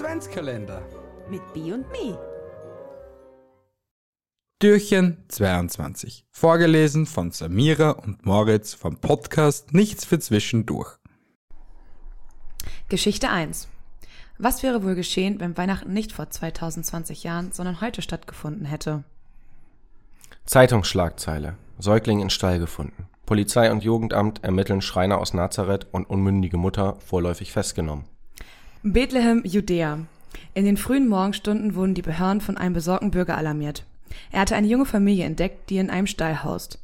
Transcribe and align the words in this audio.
Adventskalender. 0.00 0.80
Mit 1.28 1.42
B 1.52 1.74
und 1.74 1.84
Me. 1.90 2.18
Türchen 4.58 5.22
22. 5.28 6.24
Vorgelesen 6.30 7.04
von 7.04 7.32
Samira 7.32 7.90
und 7.90 8.24
Moritz 8.24 8.72
vom 8.72 8.96
Podcast 8.96 9.74
Nichts 9.74 10.06
für 10.06 10.18
Zwischendurch. 10.18 10.96
Geschichte 12.88 13.28
1. 13.28 13.68
Was 14.38 14.62
wäre 14.62 14.82
wohl 14.84 14.94
geschehen, 14.94 15.38
wenn 15.38 15.58
Weihnachten 15.58 15.92
nicht 15.92 16.12
vor 16.12 16.30
2020 16.30 17.22
Jahren, 17.22 17.52
sondern 17.52 17.82
heute 17.82 18.00
stattgefunden 18.00 18.64
hätte? 18.64 19.04
Zeitungsschlagzeile. 20.46 21.58
Säugling 21.78 22.20
in 22.20 22.30
Stall 22.30 22.58
gefunden. 22.58 23.06
Polizei 23.26 23.70
und 23.70 23.84
Jugendamt 23.84 24.42
ermitteln 24.42 24.80
Schreiner 24.80 25.18
aus 25.18 25.34
Nazareth 25.34 25.88
und 25.92 26.08
unmündige 26.08 26.56
Mutter 26.56 26.96
vorläufig 27.00 27.52
festgenommen. 27.52 28.06
Bethlehem, 28.82 29.42
Judäa. 29.44 30.06
In 30.54 30.64
den 30.64 30.78
frühen 30.78 31.06
Morgenstunden 31.06 31.74
wurden 31.74 31.92
die 31.92 32.00
Behörden 32.00 32.40
von 32.40 32.56
einem 32.56 32.72
besorgten 32.72 33.10
Bürger 33.10 33.36
alarmiert. 33.36 33.84
Er 34.32 34.40
hatte 34.40 34.56
eine 34.56 34.68
junge 34.68 34.86
Familie 34.86 35.26
entdeckt, 35.26 35.68
die 35.68 35.76
in 35.76 35.90
einem 35.90 36.06
Stall 36.06 36.44
haust. 36.44 36.78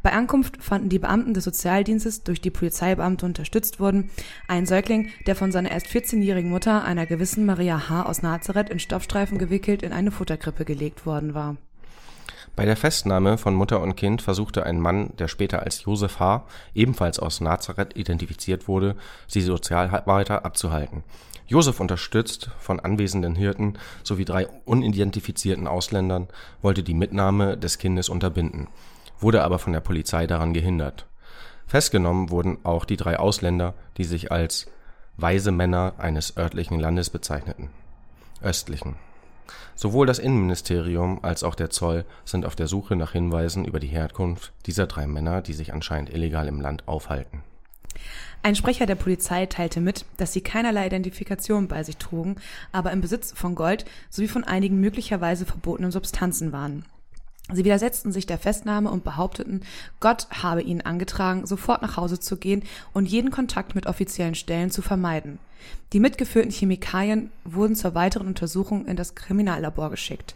Bei 0.00 0.12
Ankunft 0.12 0.62
fanden 0.62 0.90
die 0.90 1.00
Beamten 1.00 1.34
des 1.34 1.42
Sozialdienstes, 1.42 2.22
durch 2.22 2.40
die 2.40 2.52
Polizeibeamte 2.52 3.26
unterstützt 3.26 3.80
wurden, 3.80 4.10
einen 4.46 4.64
Säugling, 4.64 5.08
der 5.26 5.34
von 5.34 5.50
seiner 5.50 5.72
erst 5.72 5.88
14-jährigen 5.88 6.50
Mutter, 6.50 6.84
einer 6.84 7.06
gewissen 7.06 7.44
Maria 7.44 7.88
H. 7.88 8.04
aus 8.04 8.22
Nazareth, 8.22 8.70
in 8.70 8.78
Stoffstreifen 8.78 9.36
gewickelt 9.36 9.82
in 9.82 9.92
eine 9.92 10.12
Futterkrippe 10.12 10.64
gelegt 10.64 11.04
worden 11.04 11.34
war. 11.34 11.56
Bei 12.60 12.66
der 12.66 12.76
Festnahme 12.76 13.38
von 13.38 13.54
Mutter 13.54 13.80
und 13.80 13.96
Kind 13.96 14.20
versuchte 14.20 14.66
ein 14.66 14.80
Mann, 14.80 15.16
der 15.18 15.28
später 15.28 15.62
als 15.62 15.82
Josef 15.84 16.20
H., 16.20 16.44
ebenfalls 16.74 17.18
aus 17.18 17.40
Nazareth 17.40 17.96
identifiziert 17.96 18.68
wurde, 18.68 18.96
sie 19.26 19.40
Sozialarbeiter 19.40 20.44
abzuhalten. 20.44 21.02
Josef, 21.46 21.80
unterstützt 21.80 22.50
von 22.58 22.78
anwesenden 22.78 23.34
Hirten 23.34 23.78
sowie 24.02 24.26
drei 24.26 24.46
unidentifizierten 24.66 25.66
Ausländern, 25.66 26.28
wollte 26.60 26.82
die 26.82 26.92
Mitnahme 26.92 27.56
des 27.56 27.78
Kindes 27.78 28.10
unterbinden, 28.10 28.68
wurde 29.20 29.42
aber 29.42 29.58
von 29.58 29.72
der 29.72 29.80
Polizei 29.80 30.26
daran 30.26 30.52
gehindert. 30.52 31.06
Festgenommen 31.66 32.28
wurden 32.28 32.58
auch 32.62 32.84
die 32.84 32.98
drei 32.98 33.18
Ausländer, 33.18 33.72
die 33.96 34.04
sich 34.04 34.32
als 34.32 34.66
weise 35.16 35.50
Männer 35.50 35.94
eines 35.96 36.36
örtlichen 36.36 36.78
Landes 36.78 37.08
bezeichneten. 37.08 37.70
Östlichen. 38.42 38.96
Sowohl 39.74 40.06
das 40.06 40.18
Innenministerium 40.18 41.20
als 41.22 41.42
auch 41.42 41.54
der 41.54 41.70
Zoll 41.70 42.04
sind 42.24 42.44
auf 42.44 42.56
der 42.56 42.66
Suche 42.66 42.96
nach 42.96 43.12
Hinweisen 43.12 43.64
über 43.64 43.80
die 43.80 43.88
Herkunft 43.88 44.52
dieser 44.66 44.86
drei 44.86 45.06
Männer, 45.06 45.42
die 45.42 45.54
sich 45.54 45.72
anscheinend 45.72 46.10
illegal 46.10 46.48
im 46.48 46.60
Land 46.60 46.86
aufhalten. 46.86 47.42
Ein 48.42 48.54
Sprecher 48.54 48.86
der 48.86 48.94
Polizei 48.94 49.44
teilte 49.46 49.80
mit, 49.80 50.06
dass 50.16 50.32
sie 50.32 50.40
keinerlei 50.40 50.86
Identifikation 50.86 51.68
bei 51.68 51.82
sich 51.82 51.98
trugen, 51.98 52.36
aber 52.72 52.90
im 52.90 53.02
Besitz 53.02 53.32
von 53.32 53.54
Gold 53.54 53.84
sowie 54.08 54.28
von 54.28 54.44
einigen 54.44 54.80
möglicherweise 54.80 55.44
verbotenen 55.44 55.90
Substanzen 55.90 56.52
waren. 56.52 56.86
Sie 57.52 57.64
widersetzten 57.64 58.12
sich 58.12 58.26
der 58.26 58.38
Festnahme 58.38 58.90
und 58.90 59.04
behaupteten, 59.04 59.62
Gott 59.98 60.26
habe 60.30 60.62
ihnen 60.62 60.80
angetragen, 60.80 61.46
sofort 61.46 61.82
nach 61.82 61.96
Hause 61.96 62.20
zu 62.20 62.36
gehen 62.36 62.62
und 62.92 63.06
jeden 63.06 63.30
Kontakt 63.30 63.74
mit 63.74 63.86
offiziellen 63.86 64.34
Stellen 64.34 64.70
zu 64.70 64.82
vermeiden. 64.82 65.38
Die 65.92 66.00
mitgeführten 66.00 66.50
Chemikalien 66.50 67.30
wurden 67.44 67.76
zur 67.76 67.94
weiteren 67.94 68.28
Untersuchung 68.28 68.86
in 68.86 68.96
das 68.96 69.14
Kriminallabor 69.14 69.90
geschickt. 69.90 70.34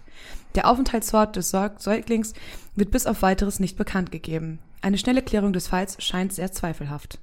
Der 0.55 0.69
Aufenthaltsort 0.69 1.37
des 1.37 1.51
Säuglings 1.51 2.35
wird 2.77 2.91
bis 2.91 3.07
auf 3.07 3.23
weiteres 3.23 3.61
nicht 3.61 3.77
bekannt 3.77 4.13
gegeben. 4.13 4.59
Eine 4.83 4.99
schnelle 4.99 5.23
Klärung 5.23 5.53
des 5.53 5.69
Falls 5.69 6.03
scheint 6.03 6.33
sehr 6.33 6.53
zweifelhaft. 6.53 7.19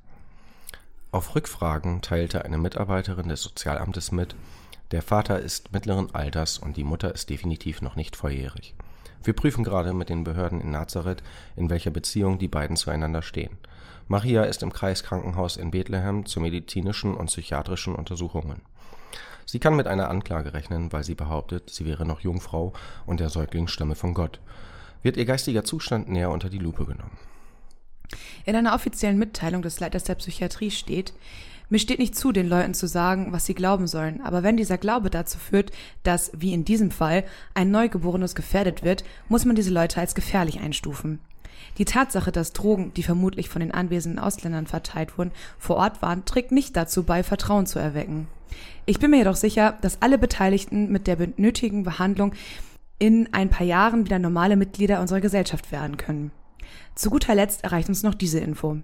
Auf 1.11 1.35
Rückfragen 1.35 2.01
teilte 2.01 2.43
eine 2.45 2.57
Mitarbeiterin 2.57 3.29
des 3.29 3.41
Sozialamtes 3.43 4.11
mit, 4.11 4.35
der 4.91 5.01
Vater 5.01 5.39
ist 5.39 5.71
mittleren 5.71 6.13
Alters 6.13 6.57
und 6.57 6.75
die 6.75 6.83
Mutter 6.83 7.13
ist 7.13 7.29
definitiv 7.29 7.81
noch 7.81 7.95
nicht 7.95 8.17
volljährig. 8.17 8.75
Wir 9.23 9.33
prüfen 9.33 9.63
gerade 9.63 9.93
mit 9.93 10.09
den 10.09 10.23
Behörden 10.23 10.61
in 10.61 10.71
Nazareth, 10.71 11.23
in 11.55 11.69
welcher 11.69 11.91
Beziehung 11.91 12.39
die 12.39 12.47
beiden 12.47 12.75
zueinander 12.75 13.21
stehen. 13.21 13.57
Maria 14.07 14.43
ist 14.43 14.63
im 14.63 14.73
Kreiskrankenhaus 14.73 15.57
in 15.57 15.71
Bethlehem 15.71 16.25
zu 16.25 16.39
medizinischen 16.39 17.13
und 17.13 17.27
psychiatrischen 17.27 17.95
Untersuchungen. 17.95 18.61
Sie 19.45 19.59
kann 19.59 19.75
mit 19.75 19.87
einer 19.87 20.09
Anklage 20.09 20.53
rechnen, 20.53 20.91
weil 20.91 21.03
sie 21.03 21.15
behauptet, 21.15 21.69
sie 21.69 21.85
wäre 21.85 22.05
noch 22.05 22.21
Jungfrau 22.21 22.73
und 23.05 23.19
der 23.19 23.29
Säugling 23.29 23.67
stamme 23.67 23.95
von 23.95 24.13
Gott. 24.13 24.39
Wird 25.03 25.17
ihr 25.17 25.25
geistiger 25.25 25.63
Zustand 25.63 26.09
näher 26.09 26.31
unter 26.31 26.49
die 26.49 26.59
Lupe 26.59 26.85
genommen. 26.85 27.17
In 28.45 28.55
einer 28.55 28.75
offiziellen 28.75 29.17
Mitteilung 29.17 29.61
des 29.61 29.79
Leiters 29.79 30.03
der 30.03 30.15
Psychiatrie 30.15 30.71
steht, 30.71 31.13
mir 31.71 31.79
steht 31.79 31.99
nicht 31.99 32.15
zu, 32.15 32.33
den 32.33 32.49
Leuten 32.49 32.73
zu 32.73 32.85
sagen, 32.85 33.31
was 33.31 33.45
sie 33.45 33.53
glauben 33.55 33.87
sollen, 33.87 34.21
aber 34.21 34.43
wenn 34.43 34.57
dieser 34.57 34.77
Glaube 34.77 35.09
dazu 35.09 35.39
führt, 35.39 35.71
dass, 36.03 36.31
wie 36.37 36.53
in 36.53 36.65
diesem 36.65 36.91
Fall, 36.91 37.23
ein 37.53 37.71
Neugeborenes 37.71 38.35
gefährdet 38.35 38.83
wird, 38.83 39.05
muss 39.29 39.45
man 39.45 39.55
diese 39.55 39.71
Leute 39.71 40.01
als 40.01 40.13
gefährlich 40.13 40.59
einstufen. 40.59 41.19
Die 41.77 41.85
Tatsache, 41.85 42.33
dass 42.33 42.51
Drogen, 42.51 42.93
die 42.93 43.03
vermutlich 43.03 43.47
von 43.47 43.61
den 43.61 43.71
anwesenden 43.71 44.19
Ausländern 44.19 44.67
verteilt 44.67 45.17
wurden, 45.17 45.31
vor 45.57 45.77
Ort 45.77 46.01
waren, 46.01 46.25
trägt 46.25 46.51
nicht 46.51 46.75
dazu 46.75 47.03
bei, 47.03 47.23
Vertrauen 47.23 47.65
zu 47.65 47.79
erwecken. 47.79 48.27
Ich 48.85 48.99
bin 48.99 49.11
mir 49.11 49.19
jedoch 49.19 49.37
sicher, 49.37 49.77
dass 49.81 50.01
alle 50.01 50.17
Beteiligten 50.17 50.91
mit 50.91 51.07
der 51.07 51.15
benötigten 51.15 51.83
Behandlung 51.83 52.33
in 52.99 53.33
ein 53.33 53.49
paar 53.49 53.65
Jahren 53.65 54.03
wieder 54.05 54.19
normale 54.19 54.57
Mitglieder 54.57 54.99
unserer 54.99 55.21
Gesellschaft 55.21 55.71
werden 55.71 55.95
können. 55.95 56.31
Zu 56.95 57.09
guter 57.09 57.35
Letzt 57.35 57.63
erreicht 57.63 57.89
uns 57.89 58.03
noch 58.03 58.15
diese 58.15 58.39
Info. 58.39 58.77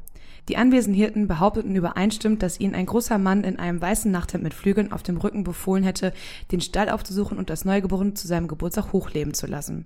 Die 0.47 0.57
anwesenden 0.57 0.97
Hirten 0.97 1.27
behaupteten 1.27 1.75
übereinstimmend, 1.75 2.41
dass 2.41 2.59
ihnen 2.59 2.73
ein 2.73 2.85
großer 2.85 3.17
Mann 3.17 3.43
in 3.43 3.59
einem 3.59 3.81
weißen 3.81 4.09
Nachthemd 4.09 4.43
mit 4.43 4.53
Flügeln 4.53 4.91
auf 4.93 5.03
dem 5.03 5.17
Rücken 5.17 5.43
befohlen 5.43 5.83
hätte, 5.83 6.13
den 6.51 6.61
Stall 6.61 6.89
aufzusuchen 6.89 7.37
und 7.37 7.49
das 7.49 7.65
Neugeborene 7.65 8.13
zu 8.13 8.27
seinem 8.27 8.47
Geburtstag 8.47 8.93
hochleben 8.93 9.33
zu 9.33 9.47
lassen. 9.47 9.85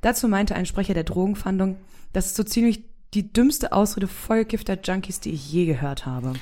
Dazu 0.00 0.28
meinte 0.28 0.54
ein 0.54 0.66
Sprecher 0.66 0.94
der 0.94 1.04
Drogenfahndung, 1.04 1.76
das 2.12 2.26
ist 2.26 2.36
so 2.36 2.42
ziemlich 2.42 2.84
die 3.14 3.32
dümmste 3.32 3.72
Ausrede 3.72 4.08
vollgifter 4.08 4.78
Junkies, 4.82 5.20
die 5.20 5.32
ich 5.32 5.52
je 5.52 5.66
gehört 5.66 6.06
habe. 6.06 6.32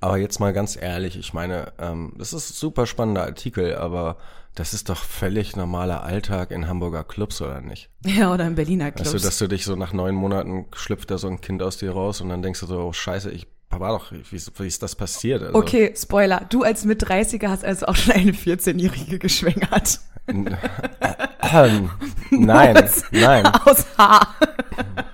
Aber 0.00 0.16
jetzt 0.16 0.38
mal 0.38 0.52
ganz 0.52 0.80
ehrlich, 0.80 1.18
ich 1.18 1.32
meine, 1.32 1.72
ähm, 1.78 2.12
das 2.16 2.32
ist 2.32 2.50
ein 2.50 2.54
super 2.54 2.86
spannender 2.86 3.24
Artikel, 3.24 3.74
aber 3.76 4.16
das 4.54 4.74
ist 4.74 4.88
doch 4.88 5.02
völlig 5.02 5.56
normaler 5.56 6.02
Alltag 6.02 6.50
in 6.50 6.68
Hamburger 6.68 7.04
Clubs, 7.04 7.40
oder 7.40 7.60
nicht? 7.60 7.90
Ja, 8.04 8.32
oder 8.32 8.46
in 8.46 8.54
Berliner 8.54 8.90
Clubs. 8.90 9.12
Weißt 9.12 9.24
du, 9.24 9.26
dass 9.26 9.38
du 9.38 9.48
dich 9.48 9.64
so 9.64 9.76
nach 9.76 9.92
neun 9.92 10.14
Monaten 10.14 10.66
schlüpft 10.74 11.10
da 11.10 11.18
so 11.18 11.28
ein 11.28 11.40
Kind 11.40 11.62
aus 11.62 11.78
dir 11.78 11.92
raus 11.92 12.20
und 12.20 12.28
dann 12.28 12.42
denkst 12.42 12.60
du 12.60 12.66
so, 12.66 12.80
oh 12.80 12.92
scheiße, 12.92 13.30
ich 13.30 13.46
war 13.70 13.90
doch, 13.90 14.12
wie, 14.12 14.22
wie 14.30 14.66
ist 14.66 14.82
das 14.82 14.96
passiert? 14.96 15.42
Also, 15.42 15.54
okay, 15.54 15.92
Spoiler, 15.96 16.46
du 16.48 16.62
als 16.62 16.84
Mit-30er 16.84 17.48
hast 17.48 17.64
also 17.64 17.86
auch 17.86 17.96
schon 17.96 18.14
eine 18.14 18.32
14-Jährige 18.32 19.18
geschwängert. 19.18 20.00
nein, 20.30 21.90
nein. 23.10 23.46
Aus 23.46 23.86
Haar. 23.96 24.34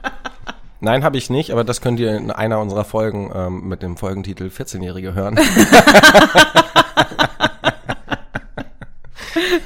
Nein, 0.84 1.02
habe 1.02 1.16
ich 1.16 1.30
nicht, 1.30 1.50
aber 1.50 1.64
das 1.64 1.80
könnt 1.80 1.98
ihr 1.98 2.14
in 2.14 2.30
einer 2.30 2.60
unserer 2.60 2.84
Folgen 2.84 3.32
ähm, 3.34 3.66
mit 3.66 3.82
dem 3.82 3.96
Folgentitel 3.96 4.48
14-Jährige 4.48 5.14
hören. 5.14 5.38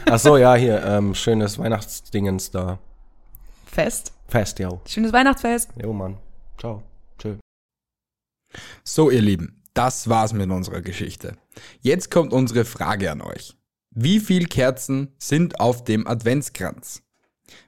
Ach 0.08 0.20
so, 0.20 0.36
ja, 0.36 0.54
hier, 0.54 0.84
ähm, 0.84 1.16
schönes 1.16 1.58
Weihnachtsdingens 1.58 2.52
da. 2.52 2.78
Fest. 3.66 4.12
Fest, 4.28 4.60
ja. 4.60 4.70
Schönes 4.86 5.12
Weihnachtsfest. 5.12 5.70
Jo, 5.82 5.92
Mann. 5.92 6.18
Ciao. 6.56 6.84
Tschö. 7.18 7.34
So, 8.84 9.10
ihr 9.10 9.20
Lieben, 9.20 9.60
das 9.74 10.08
war's 10.08 10.32
mit 10.32 10.48
unserer 10.48 10.82
Geschichte. 10.82 11.36
Jetzt 11.80 12.12
kommt 12.12 12.32
unsere 12.32 12.64
Frage 12.64 13.10
an 13.10 13.22
euch. 13.22 13.56
Wie 13.90 14.20
viel 14.20 14.46
Kerzen 14.46 15.16
sind 15.18 15.58
auf 15.58 15.82
dem 15.82 16.06
Adventskranz? 16.06 17.02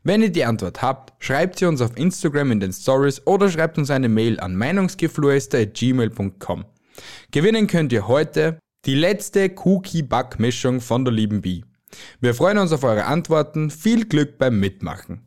Wenn 0.03 0.23
ihr 0.23 0.31
die 0.31 0.45
Antwort 0.45 0.83
habt, 0.83 1.13
schreibt 1.23 1.59
sie 1.59 1.67
uns 1.67 1.81
auf 1.81 1.97
Instagram 1.97 2.51
in 2.53 2.61
den 2.61 2.73
Stories 2.73 3.27
oder 3.27 3.51
schreibt 3.51 3.79
uns 3.79 3.91
eine 3.91 4.09
Mail 4.09 4.39
an 4.41 4.57
meinungsgeflüster.gmail.com. 4.57 6.65
Gewinnen 7.31 7.67
könnt 7.67 7.93
ihr 7.93 8.09
heute 8.09 8.59
die 8.87 8.95
letzte 8.95 9.51
Cookie-Back-Mischung 9.65 10.81
von 10.81 11.05
der 11.05 11.13
lieben 11.13 11.43
Bee. 11.43 11.65
Wir 12.21 12.35
freuen 12.35 12.59
uns 12.59 12.73
auf 12.73 12.85
eure 12.85 13.07
Antworten. 13.07 13.71
Viel 13.71 14.07
Glück 14.07 14.39
beim 14.39 14.61
Mitmachen. 14.61 15.27